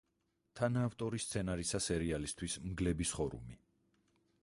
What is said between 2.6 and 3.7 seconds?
„მგლების ხორუმი“.